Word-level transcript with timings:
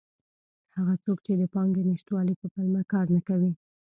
هغه 0.75 0.93
څوک 1.03 1.17
چې 1.25 1.33
د 1.35 1.43
پانګې 1.53 1.83
نشتوالي 1.91 2.33
په 2.41 2.45
پلمه 2.53 2.81
کار 2.91 3.05
نه 3.15 3.21
کوي. 3.27 3.51